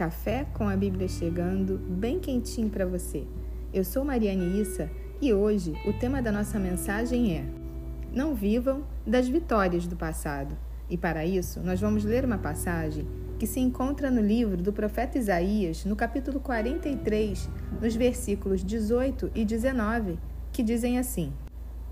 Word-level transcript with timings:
Café 0.00 0.46
com 0.54 0.66
a 0.66 0.74
Bíblia 0.74 1.06
chegando, 1.06 1.76
bem 1.76 2.18
quentinho 2.18 2.70
para 2.70 2.86
você. 2.86 3.26
Eu 3.70 3.84
sou 3.84 4.02
Mariane 4.02 4.58
Issa 4.58 4.90
e 5.20 5.34
hoje 5.34 5.74
o 5.86 5.92
tema 5.92 6.22
da 6.22 6.32
nossa 6.32 6.58
mensagem 6.58 7.36
é: 7.36 7.44
Não 8.10 8.34
vivam 8.34 8.82
das 9.06 9.28
vitórias 9.28 9.86
do 9.86 9.96
passado. 9.96 10.56
E 10.88 10.96
para 10.96 11.26
isso, 11.26 11.60
nós 11.60 11.78
vamos 11.82 12.02
ler 12.02 12.24
uma 12.24 12.38
passagem 12.38 13.06
que 13.38 13.46
se 13.46 13.60
encontra 13.60 14.10
no 14.10 14.22
livro 14.22 14.56
do 14.62 14.72
profeta 14.72 15.18
Isaías, 15.18 15.84
no 15.84 15.94
capítulo 15.94 16.40
43, 16.40 17.50
nos 17.78 17.94
versículos 17.94 18.64
18 18.64 19.30
e 19.34 19.44
19, 19.44 20.18
que 20.50 20.62
dizem 20.62 20.98
assim: 20.98 21.30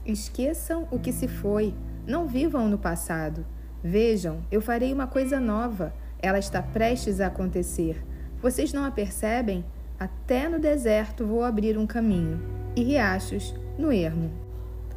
Esqueçam 0.06 0.88
o 0.90 0.98
que 0.98 1.12
se 1.12 1.28
foi, 1.28 1.74
não 2.06 2.26
vivam 2.26 2.70
no 2.70 2.78
passado. 2.78 3.44
Vejam, 3.84 4.40
eu 4.50 4.62
farei 4.62 4.94
uma 4.94 5.06
coisa 5.06 5.38
nova 5.38 5.92
ela 6.20 6.38
está 6.38 6.62
prestes 6.62 7.20
a 7.20 7.26
acontecer. 7.28 8.04
Vocês 8.40 8.72
não 8.72 8.84
a 8.84 8.90
percebem? 8.90 9.64
Até 9.98 10.48
no 10.48 10.58
deserto 10.58 11.26
vou 11.26 11.42
abrir 11.42 11.76
um 11.76 11.86
caminho 11.86 12.40
e 12.76 12.82
riachos 12.82 13.54
no 13.76 13.92
ermo. 13.92 14.30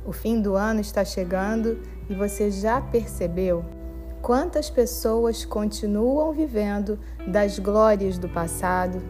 O 0.06 0.12
fim 0.12 0.42
do 0.42 0.56
ano 0.56 0.80
está 0.80 1.06
chegando 1.06 1.80
e 2.10 2.16
você 2.16 2.52
já 2.52 2.82
percebeu 2.82 3.66
quantas 4.22 4.70
pessoas 4.70 5.44
continuam 5.46 6.32
vivendo 6.32 7.00
das 7.28 7.58
glórias 7.58 8.18
do 8.18 8.30
passado, 8.30 9.02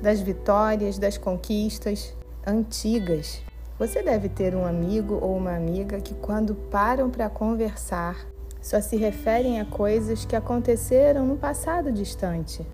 das 0.00 0.20
vitórias, 0.20 0.98
das 0.98 1.18
conquistas 1.18 2.16
antigas. 2.46 3.42
Você 3.78 4.02
deve 4.02 4.28
ter 4.28 4.54
um 4.54 4.64
amigo 4.64 5.18
ou 5.20 5.36
uma 5.36 5.56
amiga 5.56 6.00
que, 6.00 6.14
quando 6.14 6.54
param 6.54 7.10
para 7.10 7.28
conversar, 7.28 8.16
só 8.60 8.80
se 8.80 8.96
referem 8.96 9.60
a 9.60 9.64
coisas 9.64 10.24
que 10.24 10.36
aconteceram 10.36 11.26
no 11.26 11.36
passado 11.36 11.90
distante. 11.90 12.66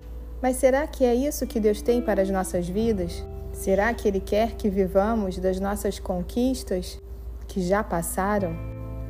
Mas 0.42 0.56
será 0.56 0.86
que 0.86 1.04
é 1.04 1.14
isso 1.14 1.46
que 1.46 1.60
Deus 1.60 1.80
tem 1.80 2.02
para 2.02 2.22
as 2.22 2.30
nossas 2.30 2.68
vidas? 2.68 3.24
Será 3.52 3.92
que 3.94 4.06
Ele 4.06 4.20
quer 4.20 4.54
que 4.54 4.68
vivamos 4.68 5.38
das 5.38 5.58
nossas 5.58 5.98
conquistas 5.98 7.00
que 7.46 7.60
já 7.62 7.82
passaram? 7.82 8.54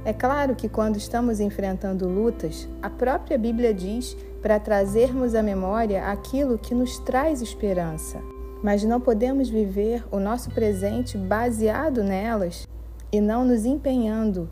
É 0.04 0.12
claro 0.12 0.54
que 0.54 0.68
quando 0.68 0.96
estamos 0.96 1.40
enfrentando 1.40 2.08
lutas, 2.08 2.68
a 2.80 2.88
própria 2.88 3.36
Bíblia 3.36 3.74
diz 3.74 4.16
para 4.40 4.60
trazermos 4.60 5.34
à 5.34 5.42
memória 5.42 6.06
aquilo 6.06 6.58
que 6.58 6.74
nos 6.74 6.98
traz 7.00 7.42
esperança. 7.42 8.20
Mas 8.62 8.84
não 8.84 9.00
podemos 9.00 9.48
viver 9.48 10.04
o 10.12 10.20
nosso 10.20 10.50
presente 10.50 11.18
baseado 11.18 12.04
nelas 12.04 12.68
e 13.10 13.20
não 13.20 13.44
nos 13.44 13.64
empenhando 13.64 14.48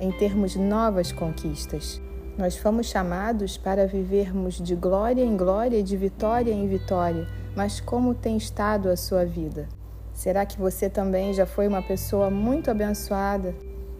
em 0.00 0.10
termos 0.10 0.56
novas 0.56 1.12
conquistas. 1.12 2.00
Nós 2.36 2.56
fomos 2.56 2.86
chamados 2.86 3.56
para 3.56 3.86
vivermos 3.86 4.60
de 4.60 4.74
glória 4.74 5.24
em 5.24 5.36
glória 5.36 5.78
e 5.78 5.82
de 5.82 5.96
vitória 5.96 6.52
em 6.52 6.68
vitória, 6.68 7.26
mas 7.54 7.80
como 7.80 8.14
tem 8.14 8.36
estado 8.36 8.90
a 8.90 8.96
sua 8.96 9.24
vida? 9.24 9.68
Será 10.12 10.44
que 10.44 10.58
você 10.58 10.88
também 10.90 11.32
já 11.32 11.46
foi 11.46 11.66
uma 11.66 11.82
pessoa 11.82 12.30
muito 12.30 12.70
abençoada, 12.70 13.54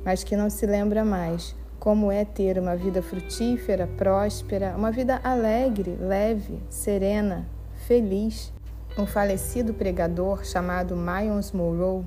mas 0.05 0.23
que 0.23 0.37
não 0.37 0.51
se 0.51 0.67
lembra 0.67 1.05
mais 1.05 1.55
como 1.79 2.11
é 2.11 2.25
ter 2.25 2.59
uma 2.59 2.75
vida 2.75 3.01
frutífera, 3.01 3.87
próspera, 3.87 4.75
uma 4.77 4.91
vida 4.91 5.21
alegre, 5.23 5.97
leve, 6.01 6.61
serena, 6.69 7.47
feliz? 7.87 8.53
Um 8.99 9.07
falecido 9.07 9.73
pregador 9.73 10.45
chamado 10.45 10.97
Myles 10.97 11.53
Monroe 11.53 12.05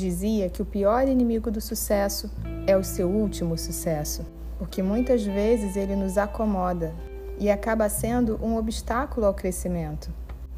dizia 0.00 0.48
que 0.48 0.62
o 0.62 0.64
pior 0.64 1.06
inimigo 1.06 1.50
do 1.50 1.60
sucesso 1.60 2.30
é 2.66 2.76
o 2.76 2.82
seu 2.82 3.08
último 3.08 3.56
sucesso, 3.58 4.24
porque 4.58 4.82
muitas 4.82 5.22
vezes 5.22 5.76
ele 5.76 5.94
nos 5.94 6.16
acomoda 6.16 6.94
e 7.38 7.50
acaba 7.50 7.88
sendo 7.88 8.38
um 8.42 8.56
obstáculo 8.56 9.26
ao 9.26 9.34
crescimento. 9.34 10.10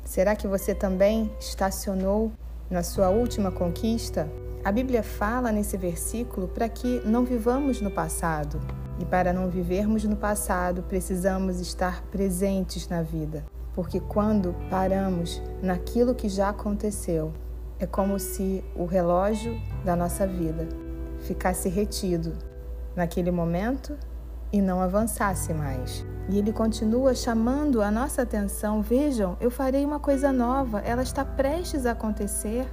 Será 0.05 0.37
que 0.37 0.47
você 0.47 0.75
também 0.75 1.31
estacionou 1.41 2.33
na 2.71 2.83
sua 2.83 3.09
última 3.11 3.51
conquista? 3.51 4.29
A 4.65 4.71
Bíblia 4.71 5.03
fala 5.03 5.51
nesse 5.51 5.77
versículo 5.77 6.47
para 6.47 6.69
que 6.69 7.03
não 7.05 7.25
vivamos 7.25 7.81
no 7.81 7.91
passado. 7.91 8.61
E 9.01 9.05
para 9.05 9.33
não 9.33 9.49
vivermos 9.49 10.05
no 10.05 10.15
passado, 10.15 10.85
precisamos 10.85 11.59
estar 11.59 12.03
presentes 12.13 12.89
na 12.89 13.03
vida. 13.03 13.45
Porque 13.75 13.99
quando 13.99 14.55
paramos 14.71 15.43
naquilo 15.61 16.15
que 16.15 16.29
já 16.29 16.51
aconteceu, 16.51 17.33
é 17.83 17.87
como 17.87 18.17
se 18.17 18.63
o 18.77 18.85
relógio 18.85 19.61
da 19.85 19.97
nossa 19.97 20.25
vida 20.25 20.69
ficasse 21.19 21.69
retido 21.69 22.33
naquele 22.95 23.33
momento 23.33 23.99
e 24.53 24.63
não 24.63 24.81
avançasse 24.81 25.53
mais. 25.53 26.07
E 26.29 26.39
ele 26.39 26.53
continua 26.53 27.13
chamando 27.13 27.83
a 27.83 27.91
nossa 27.91 28.23
atenção: 28.23 28.81
vejam, 28.81 29.37
eu 29.41 29.51
farei 29.51 29.85
uma 29.85 29.99
coisa 29.99 30.33
nova, 30.33 30.79
ela 30.79 31.03
está 31.03 31.25
prestes 31.25 31.85
a 31.85 31.91
acontecer. 31.91 32.73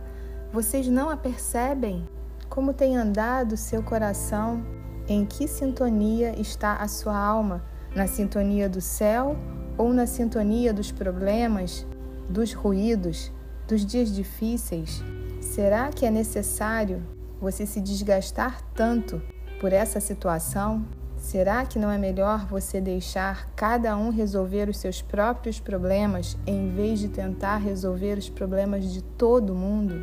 Vocês 0.53 0.87
não 0.87 1.09
a 1.09 1.17
percebem? 1.17 2.07
Como 2.47 2.71
tem 2.71 2.95
andado 2.95 3.57
seu 3.57 3.81
coração? 3.81 4.63
Em 5.07 5.25
que 5.25 5.47
sintonia 5.47 6.39
está 6.39 6.75
a 6.75 6.87
sua 6.87 7.17
alma? 7.17 7.63
Na 7.95 8.05
sintonia 8.05 8.69
do 8.69 8.79
céu 8.79 9.35
ou 9.75 9.91
na 9.91 10.05
sintonia 10.05 10.71
dos 10.71 10.91
problemas, 10.91 11.83
dos 12.29 12.53
ruídos, 12.53 13.31
dos 13.69 13.85
dias 13.85 14.11
difíceis, 14.11 15.03
será 15.39 15.89
que 15.89 16.03
é 16.03 16.09
necessário 16.09 17.03
você 17.39 17.67
se 17.67 17.79
desgastar 17.79 18.63
tanto 18.73 19.21
por 19.61 19.71
essa 19.71 19.99
situação? 19.99 20.83
Será 21.15 21.63
que 21.67 21.77
não 21.77 21.91
é 21.91 21.97
melhor 21.97 22.47
você 22.47 22.81
deixar 22.81 23.51
cada 23.55 23.95
um 23.95 24.09
resolver 24.09 24.67
os 24.69 24.77
seus 24.77 25.03
próprios 25.03 25.59
problemas 25.59 26.35
em 26.47 26.69
vez 26.69 26.97
de 26.99 27.09
tentar 27.09 27.57
resolver 27.57 28.17
os 28.17 28.27
problemas 28.27 28.91
de 28.91 29.03
todo 29.03 29.53
mundo? 29.53 29.93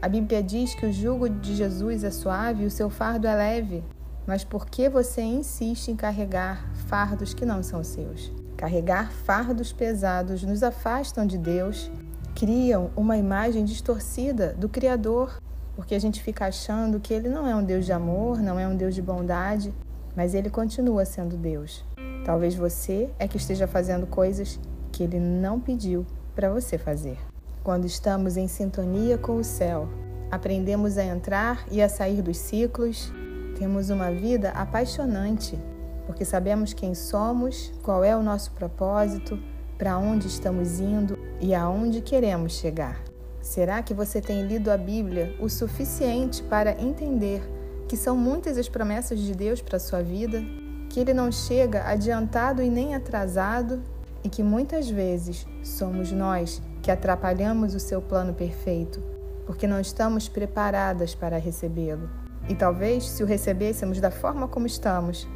A 0.00 0.08
Bíblia 0.08 0.40
diz 0.40 0.72
que 0.76 0.86
o 0.86 0.92
jugo 0.92 1.28
de 1.28 1.56
Jesus 1.56 2.04
é 2.04 2.12
suave 2.12 2.62
e 2.62 2.66
o 2.66 2.70
seu 2.70 2.88
fardo 2.88 3.26
é 3.26 3.34
leve. 3.34 3.82
Mas 4.24 4.44
por 4.44 4.66
que 4.66 4.88
você 4.88 5.20
insiste 5.20 5.88
em 5.88 5.96
carregar 5.96 6.70
fardos 6.86 7.34
que 7.34 7.44
não 7.44 7.60
são 7.60 7.82
seus? 7.82 8.32
Carregar 8.56 9.10
fardos 9.10 9.72
pesados 9.72 10.44
nos 10.44 10.62
afastam 10.62 11.26
de 11.26 11.36
Deus 11.36 11.90
criam 12.40 12.90
uma 12.96 13.18
imagem 13.18 13.66
distorcida 13.66 14.54
do 14.54 14.66
Criador, 14.66 15.42
porque 15.76 15.94
a 15.94 15.98
gente 15.98 16.22
fica 16.22 16.46
achando 16.46 16.98
que 16.98 17.12
ele 17.12 17.28
não 17.28 17.46
é 17.46 17.54
um 17.54 17.62
Deus 17.62 17.84
de 17.84 17.92
amor, 17.92 18.40
não 18.40 18.58
é 18.58 18.66
um 18.66 18.74
Deus 18.74 18.94
de 18.94 19.02
bondade, 19.02 19.74
mas 20.16 20.34
ele 20.34 20.48
continua 20.48 21.04
sendo 21.04 21.36
Deus. 21.36 21.84
Talvez 22.24 22.54
você 22.54 23.10
é 23.18 23.28
que 23.28 23.36
esteja 23.36 23.66
fazendo 23.66 24.06
coisas 24.06 24.58
que 24.90 25.02
ele 25.02 25.20
não 25.20 25.60
pediu 25.60 26.06
para 26.34 26.48
você 26.48 26.78
fazer. 26.78 27.18
Quando 27.62 27.84
estamos 27.84 28.38
em 28.38 28.48
sintonia 28.48 29.18
com 29.18 29.36
o 29.36 29.44
céu, 29.44 29.86
aprendemos 30.30 30.96
a 30.96 31.04
entrar 31.04 31.66
e 31.70 31.82
a 31.82 31.90
sair 31.90 32.22
dos 32.22 32.38
ciclos, 32.38 33.12
temos 33.58 33.90
uma 33.90 34.10
vida 34.10 34.48
apaixonante, 34.52 35.58
porque 36.06 36.24
sabemos 36.24 36.72
quem 36.72 36.94
somos, 36.94 37.70
qual 37.82 38.02
é 38.02 38.16
o 38.16 38.22
nosso 38.22 38.52
propósito, 38.52 39.38
para 39.76 39.98
onde 39.98 40.26
estamos 40.26 40.80
indo 40.80 41.18
e 41.40 41.54
aonde 41.54 42.00
queremos 42.00 42.52
chegar. 42.52 43.02
Será 43.40 43.82
que 43.82 43.94
você 43.94 44.20
tem 44.20 44.46
lido 44.46 44.70
a 44.70 44.76
Bíblia 44.76 45.34
o 45.40 45.48
suficiente 45.48 46.42
para 46.42 46.80
entender 46.80 47.42
que 47.88 47.96
são 47.96 48.16
muitas 48.16 48.58
as 48.58 48.68
promessas 48.68 49.18
de 49.18 49.34
Deus 49.34 49.60
para 49.60 49.76
a 49.76 49.80
sua 49.80 50.02
vida, 50.02 50.42
que 50.88 51.00
ele 51.00 51.14
não 51.14 51.32
chega 51.32 51.88
adiantado 51.88 52.62
e 52.62 52.68
nem 52.68 52.94
atrasado 52.94 53.82
e 54.22 54.28
que 54.28 54.42
muitas 54.42 54.88
vezes 54.88 55.46
somos 55.62 56.12
nós 56.12 56.62
que 56.82 56.90
atrapalhamos 56.90 57.74
o 57.74 57.80
seu 57.80 58.00
plano 58.00 58.34
perfeito, 58.34 59.02
porque 59.46 59.66
não 59.66 59.80
estamos 59.80 60.28
preparadas 60.28 61.14
para 61.14 61.38
recebê-lo. 61.38 62.08
E 62.48 62.54
talvez, 62.54 63.08
se 63.08 63.22
o 63.22 63.26
recebêssemos 63.26 64.00
da 64.00 64.10
forma 64.10 64.46
como 64.46 64.66
estamos, 64.66 65.26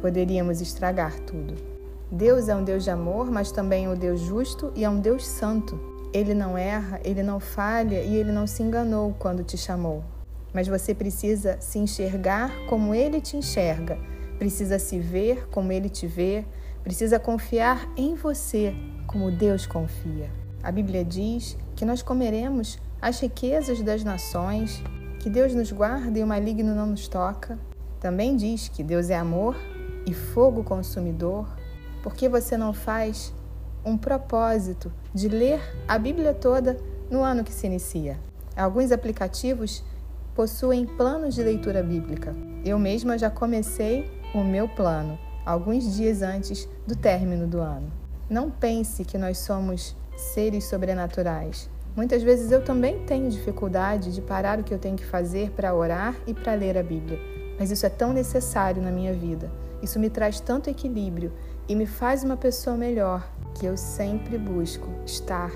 poderíamos 0.00 0.60
estragar 0.60 1.18
tudo. 1.20 1.73
Deus 2.10 2.48
é 2.48 2.54
um 2.54 2.62
Deus 2.62 2.84
de 2.84 2.90
amor, 2.90 3.30
mas 3.30 3.50
também 3.50 3.86
é 3.86 3.88
um 3.88 3.96
Deus 3.96 4.20
justo 4.20 4.72
e 4.74 4.84
é 4.84 4.90
um 4.90 5.00
Deus 5.00 5.26
santo. 5.26 5.78
Ele 6.12 6.34
não 6.34 6.56
erra, 6.56 7.00
ele 7.04 7.22
não 7.22 7.40
falha 7.40 8.02
e 8.02 8.16
ele 8.16 8.30
não 8.30 8.46
se 8.46 8.62
enganou 8.62 9.14
quando 9.18 9.42
te 9.42 9.56
chamou. 9.56 10.04
Mas 10.52 10.68
você 10.68 10.94
precisa 10.94 11.56
se 11.60 11.78
enxergar 11.78 12.52
como 12.68 12.94
ele 12.94 13.20
te 13.20 13.36
enxerga, 13.36 13.98
precisa 14.38 14.78
se 14.78 14.98
ver 15.00 15.48
como 15.48 15.72
ele 15.72 15.88
te 15.88 16.06
vê, 16.06 16.44
precisa 16.84 17.18
confiar 17.18 17.90
em 17.96 18.14
você 18.14 18.74
como 19.06 19.30
Deus 19.30 19.66
confia. 19.66 20.30
A 20.62 20.70
Bíblia 20.70 21.04
diz 21.04 21.56
que 21.74 21.84
nós 21.84 22.02
comeremos 22.02 22.78
as 23.02 23.18
riquezas 23.20 23.82
das 23.82 24.04
nações, 24.04 24.82
que 25.18 25.28
Deus 25.28 25.54
nos 25.54 25.72
guarda 25.72 26.18
e 26.18 26.22
o 26.22 26.26
maligno 26.26 26.74
não 26.74 26.86
nos 26.86 27.08
toca. 27.08 27.58
Também 27.98 28.36
diz 28.36 28.68
que 28.68 28.82
Deus 28.82 29.10
é 29.10 29.16
amor 29.16 29.56
e 30.06 30.14
fogo 30.14 30.62
consumidor, 30.62 31.48
por 32.04 32.14
que 32.14 32.28
você 32.28 32.54
não 32.54 32.74
faz 32.74 33.32
um 33.82 33.96
propósito 33.96 34.92
de 35.14 35.26
ler 35.26 35.58
a 35.88 35.98
Bíblia 35.98 36.34
toda 36.34 36.76
no 37.10 37.22
ano 37.22 37.42
que 37.42 37.50
se 37.50 37.66
inicia? 37.66 38.20
Alguns 38.54 38.92
aplicativos 38.92 39.82
possuem 40.34 40.84
planos 40.84 41.34
de 41.34 41.42
leitura 41.42 41.82
bíblica. 41.82 42.36
Eu 42.62 42.78
mesma 42.78 43.16
já 43.16 43.30
comecei 43.30 44.06
o 44.34 44.44
meu 44.44 44.68
plano 44.68 45.18
alguns 45.46 45.96
dias 45.96 46.20
antes 46.20 46.68
do 46.86 46.94
término 46.94 47.46
do 47.46 47.58
ano. 47.58 47.90
Não 48.28 48.50
pense 48.50 49.02
que 49.02 49.16
nós 49.16 49.38
somos 49.38 49.96
seres 50.14 50.64
sobrenaturais. 50.64 51.70
Muitas 51.96 52.22
vezes 52.22 52.52
eu 52.52 52.62
também 52.62 53.02
tenho 53.06 53.30
dificuldade 53.30 54.12
de 54.12 54.20
parar 54.20 54.60
o 54.60 54.62
que 54.62 54.74
eu 54.74 54.78
tenho 54.78 54.96
que 54.96 55.06
fazer 55.06 55.52
para 55.52 55.74
orar 55.74 56.14
e 56.26 56.34
para 56.34 56.52
ler 56.52 56.76
a 56.76 56.82
Bíblia, 56.82 57.18
mas 57.58 57.70
isso 57.70 57.86
é 57.86 57.90
tão 57.90 58.12
necessário 58.12 58.82
na 58.82 58.90
minha 58.90 59.14
vida. 59.14 59.50
Isso 59.82 59.98
me 59.98 60.10
traz 60.10 60.40
tanto 60.40 60.68
equilíbrio 60.68 61.32
e 61.68 61.74
me 61.74 61.86
faz 61.86 62.22
uma 62.22 62.36
pessoa 62.36 62.76
melhor 62.76 63.26
que 63.54 63.66
eu 63.66 63.76
sempre 63.76 64.36
busco 64.36 64.88
estar 65.06 65.50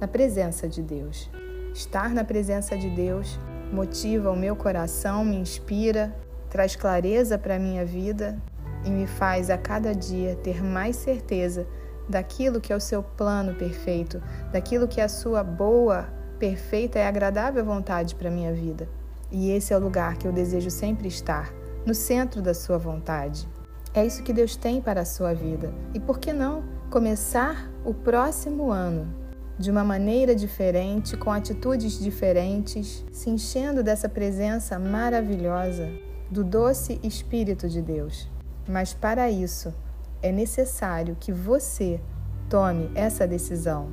na 0.00 0.06
presença 0.06 0.68
de 0.68 0.82
Deus. 0.82 1.30
Estar 1.72 2.10
na 2.10 2.24
presença 2.24 2.76
de 2.76 2.90
Deus 2.90 3.38
motiva 3.72 4.30
o 4.30 4.36
meu 4.36 4.56
coração, 4.56 5.24
me 5.24 5.36
inspira, 5.36 6.14
traz 6.50 6.74
clareza 6.76 7.38
para 7.38 7.56
a 7.56 7.58
minha 7.58 7.84
vida 7.84 8.38
e 8.84 8.90
me 8.90 9.06
faz 9.06 9.50
a 9.50 9.58
cada 9.58 9.94
dia 9.94 10.36
ter 10.36 10.62
mais 10.62 10.96
certeza 10.96 11.66
daquilo 12.08 12.60
que 12.60 12.72
é 12.72 12.76
o 12.76 12.80
seu 12.80 13.02
plano 13.02 13.54
perfeito, 13.54 14.22
daquilo 14.50 14.88
que 14.88 15.00
é 15.00 15.04
a 15.04 15.08
sua 15.08 15.42
boa, 15.42 16.08
perfeita 16.38 16.98
e 16.98 17.02
agradável 17.02 17.64
vontade 17.64 18.14
para 18.14 18.28
a 18.28 18.32
minha 18.32 18.52
vida. 18.52 18.88
E 19.30 19.50
esse 19.50 19.74
é 19.74 19.76
o 19.76 19.80
lugar 19.80 20.16
que 20.16 20.26
eu 20.26 20.32
desejo 20.32 20.70
sempre 20.70 21.08
estar, 21.08 21.52
no 21.84 21.94
centro 21.94 22.40
da 22.40 22.54
sua 22.54 22.78
vontade. 22.78 23.46
É 23.94 24.04
isso 24.04 24.22
que 24.22 24.32
Deus 24.32 24.54
tem 24.54 24.80
para 24.80 25.00
a 25.00 25.04
sua 25.04 25.32
vida. 25.34 25.72
E 25.94 26.00
por 26.00 26.18
que 26.18 26.32
não 26.32 26.62
começar 26.90 27.70
o 27.84 27.94
próximo 27.94 28.70
ano 28.70 29.12
de 29.58 29.70
uma 29.70 29.82
maneira 29.82 30.34
diferente, 30.34 31.16
com 31.16 31.32
atitudes 31.32 31.98
diferentes, 31.98 33.04
se 33.10 33.30
enchendo 33.30 33.82
dessa 33.82 34.08
presença 34.08 34.78
maravilhosa 34.78 35.90
do 36.30 36.44
doce 36.44 37.00
Espírito 37.02 37.68
de 37.68 37.82
Deus? 37.82 38.28
Mas 38.68 38.92
para 38.92 39.30
isso, 39.30 39.74
é 40.22 40.30
necessário 40.30 41.16
que 41.18 41.32
você 41.32 42.00
tome 42.48 42.90
essa 42.94 43.26
decisão. 43.26 43.88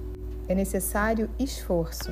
É 0.48 0.54
necessário 0.54 1.30
esforço, 1.40 2.12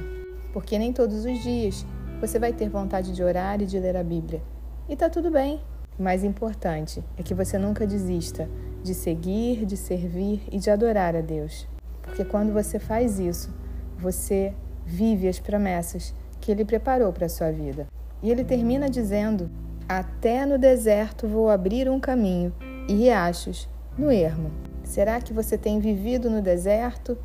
porque 0.54 0.80
nem 0.80 0.94
todos 0.94 1.26
os 1.26 1.44
dias 1.44 1.86
você 2.20 2.40
vai 2.40 2.54
ter 2.54 2.70
vontade 2.70 3.14
de 3.14 3.22
orar 3.22 3.62
e 3.62 3.66
de 3.66 3.78
ler 3.78 3.98
a 3.98 4.04
Bíblia. 4.04 4.42
E 4.88 4.96
tá 4.96 5.10
tudo 5.10 5.30
bem. 5.30 5.62
O 5.98 6.04
mais 6.04 6.24
importante 6.24 7.04
é 7.18 7.24
que 7.24 7.34
você 7.34 7.58
nunca 7.58 7.86
desista 7.86 8.50
de 8.84 8.94
seguir, 8.94 9.66
de 9.66 9.78
servir 9.78 10.42
e 10.52 10.58
de 10.58 10.70
adorar 10.70 11.16
a 11.16 11.22
Deus. 11.22 11.68
Porque 12.02 12.26
quando 12.26 12.52
você 12.52 12.80
faz 12.80 13.20
isso, 13.20 13.54
você 13.98 14.54
vive 14.86 15.28
as 15.28 15.40
promessas 15.40 16.14
que 16.42 16.52
ele 16.52 16.66
preparou 16.66 17.14
para 17.14 17.28
a 17.28 17.30
sua 17.30 17.52
vida. 17.52 17.88
E 18.22 18.32
ele 18.32 18.44
termina 18.44 18.90
dizendo: 18.90 19.50
Até 19.88 20.46
no 20.46 20.58
deserto 20.58 21.28
vou 21.28 21.50
abrir 21.50 21.90
um 21.90 22.00
caminho 22.00 22.54
e 22.88 22.94
riachos 22.94 23.70
no 23.98 24.12
ermo. 24.12 24.52
Será 24.84 25.22
que 25.22 25.32
você 25.32 25.58
tem 25.58 25.80
vivido 25.80 26.30
no 26.30 26.42
deserto? 26.42 27.18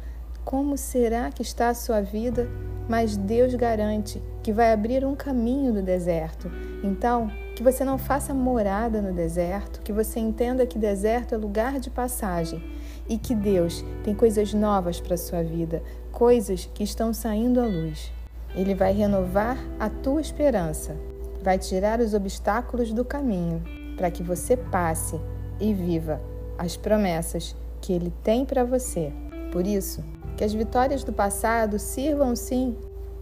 Como 0.44 0.76
será 0.76 1.31
que 1.31 1.43
está 1.43 1.71
a 1.71 1.75
sua 1.75 2.00
vida? 2.00 2.49
Mas 2.88 3.17
Deus 3.17 3.55
garante 3.55 4.23
que 4.43 4.53
vai 4.53 4.73
abrir 4.73 5.05
um 5.05 5.14
caminho 5.14 5.75
no 5.75 5.82
deserto. 5.82 6.50
Então, 6.82 7.31
que 7.59 7.65
você 7.65 7.85
não 7.85 7.99
faça 7.99 8.33
morada 8.33 9.03
no 9.03 9.13
deserto, 9.13 9.81
que 9.83 9.93
você 9.93 10.21
entenda 10.21 10.65
que 10.65 10.79
deserto 10.79 11.35
é 11.35 11.37
lugar 11.37 11.81
de 11.81 11.91
passagem 11.91 12.63
e 13.09 13.19
que 13.19 13.35
Deus 13.35 13.85
tem 14.05 14.15
coisas 14.15 14.55
novas 14.55 15.01
para 15.01 15.15
a 15.15 15.19
sua 15.19 15.43
vida, 15.43 15.83
coisas 16.13 16.71
que 16.73 16.85
estão 16.85 17.13
saindo 17.13 17.61
à 17.61 17.67
luz. 17.67 18.13
Ele 18.55 18.77
vai 18.77 18.93
renovar 18.93 19.59
a 19.77 19.91
tua 19.91 20.21
esperança, 20.21 20.95
vai 21.43 21.59
tirar 21.59 21.99
os 21.99 22.15
obstáculos 22.15 22.93
do 22.93 23.05
caminho 23.05 23.61
para 23.97 24.09
que 24.09 24.23
você 24.23 24.57
passe 24.57 25.21
e 25.59 25.75
viva 25.75 26.21
as 26.57 26.77
promessas 26.77 27.57
que 27.81 27.93
Ele 27.93 28.13
tem 28.23 28.45
para 28.45 28.63
você. 28.63 29.13
Por 29.51 29.67
isso, 29.67 30.05
que 30.37 30.45
as 30.45 30.55
vitórias 30.55 31.03
do 31.03 31.13
passado 31.13 31.77
sirvam 31.77 32.37
sim 32.37 32.77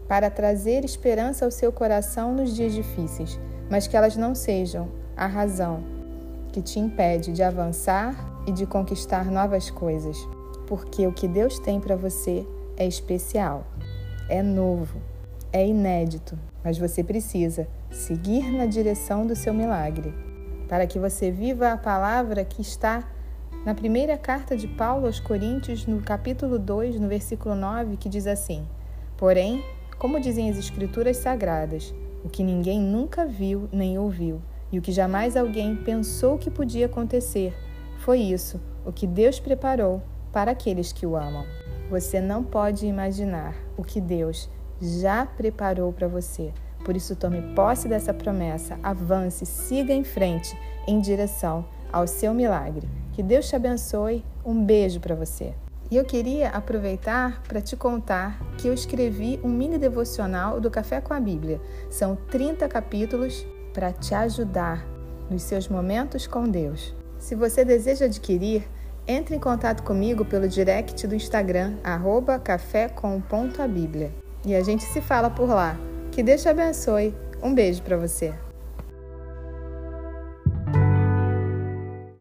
para 0.07 0.29
trazer 0.29 0.85
esperança 0.85 1.47
ao 1.47 1.51
seu 1.51 1.73
coração 1.73 2.35
nos 2.35 2.55
dias 2.55 2.75
difíceis, 2.75 3.41
mas 3.71 3.87
que 3.87 3.97
elas 3.97 4.17
não 4.17 4.35
sejam 4.35 4.89
a 5.17 5.27
razão 5.27 5.83
que 6.53 6.63
te 6.63 6.79
impede 6.79 7.33
de 7.33 7.43
avançar 7.43 8.15
e 8.47 8.53
de 8.53 8.65
conquistar 8.65 9.31
novas 9.31 9.71
coisas, 9.71 10.17
porque 10.67 11.07
o 11.07 11.13
que 11.13 11.29
Deus 11.29 11.59
tem 11.59 11.81
para 11.81 11.97
você 11.97 12.47
é 12.77 12.87
especial, 12.87 13.67
é 14.29 14.43
novo, 14.43 14.99
é 15.53 15.67
inédito, 15.67 16.39
mas 16.63 16.79
você 16.79 17.03
precisa 17.03 17.69
seguir 17.91 18.51
na 18.53 18.67
direção 18.67 19.27
do 19.27 19.37
seu 19.37 19.53
milagre, 19.53 20.15
para 20.69 20.87
que 20.87 20.99
você 20.99 21.31
viva 21.31 21.73
a 21.73 21.77
palavra 21.77 22.45
que 22.45 22.61
está 22.61 23.05
na 23.65 23.75
primeira 23.75 24.17
carta 24.17 24.57
de 24.57 24.69
Paulo 24.69 25.07
aos 25.07 25.19
Coríntios, 25.19 25.87
no 25.87 26.01
capítulo 26.01 26.59
2, 26.59 27.01
no 27.01 27.09
versículo 27.09 27.55
9, 27.55 27.97
que 27.97 28.09
diz 28.09 28.27
assim: 28.27 28.65
Porém, 29.17 29.65
como 29.99 30.21
dizem 30.21 30.49
as 30.49 30.57
Escrituras 30.57 31.17
sagradas, 31.17 31.95
o 32.27 32.29
que 32.29 32.43
ninguém 32.43 32.81
nunca 32.81 33.25
viu 33.25 33.69
nem 33.71 33.97
ouviu, 33.97 34.43
e 34.73 34.81
o 34.81 34.83
que 34.83 34.91
jamais 34.91 35.37
alguém 35.37 35.77
pensou 35.77 36.37
que 36.37 36.51
podia 36.51 36.87
acontecer, 36.87 37.57
foi 37.99 38.19
isso, 38.19 38.61
o 38.85 38.91
que 38.91 39.07
Deus 39.07 39.39
preparou 39.39 40.03
para 40.33 40.51
aqueles 40.51 40.91
que 40.93 41.07
o 41.07 41.17
amam. 41.17 41.47
Você 41.89 42.21
não 42.21 42.43
pode 42.43 42.85
imaginar 42.85 43.55
o 43.77 43.85
que 43.85 44.01
Deus 44.01 44.51
já 44.83 45.25
preparou 45.25 45.93
para 45.93 46.09
você. 46.09 46.53
Por 46.85 46.97
isso, 46.97 47.15
tome 47.15 47.41
posse 47.55 47.87
dessa 47.87 48.13
promessa, 48.13 48.77
avance, 48.83 49.47
siga 49.47 49.95
em 49.95 50.03
frente 50.03 50.59
em 50.85 51.01
direção 51.01 51.65
ao 51.93 52.09
seu 52.09 52.35
milagre. 52.35 52.89
Que 53.13 53.23
Deus 53.23 53.49
te 53.49 53.55
abençoe. 53.55 54.25
Um 54.45 54.65
beijo 54.65 54.99
para 54.99 55.15
você. 55.15 55.55
E 55.91 55.97
eu 55.97 56.05
queria 56.05 56.49
aproveitar 56.51 57.43
para 57.47 57.61
te 57.61 57.77
contar 57.77 58.41
que 58.59 58.67
eu 58.67 58.73
escrevi 58.73 59.39
um 59.43 59.49
mini 59.49 59.79
devocional 59.79 60.61
do 60.61 60.71
Café 60.71 61.01
com 61.01 61.15
a 61.15 61.21
Bíblia. 61.21 61.61
São 61.89 62.17
30 62.31 62.67
capítulos 62.69 63.47
para 63.73 63.93
te 63.93 64.15
ajudar 64.15 64.85
nos 65.31 65.43
seus 65.43 65.69
momentos 65.69 66.27
com 66.27 66.49
Deus. 66.49 66.95
Se 67.19 67.35
você 67.35 67.65
deseja 67.65 68.07
adquirir, 68.07 68.69
entre 69.07 69.37
em 69.37 69.41
contato 69.41 69.83
comigo 69.83 70.25
pelo 70.25 70.49
direct 70.49 71.07
do 71.07 71.15
Instagram, 71.15 71.75
cafécom.abíblia. 72.43 74.13
E 74.45 74.55
a 74.55 74.63
gente 74.63 74.85
se 74.85 75.01
fala 75.01 75.31
por 75.31 75.49
lá. 75.49 75.79
Que 76.11 76.23
Deus 76.23 76.43
te 76.43 76.49
abençoe. 76.49 77.15
Um 77.43 77.55
beijo 77.55 77.83
para 77.83 77.97
você. 77.97 78.35